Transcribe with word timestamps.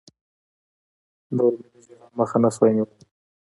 نور 1.35 1.51
مې 1.59 1.67
د 1.73 1.75
ژړا 1.85 2.07
مخه 2.19 2.37
نه 2.43 2.49
سوه 2.55 2.67
نيولى. 2.75 2.97